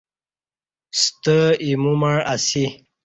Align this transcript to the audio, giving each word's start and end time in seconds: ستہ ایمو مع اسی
ستہ 0.99 1.37
ایمو 1.63 1.93
مع 1.99 2.15
اسی 2.33 2.65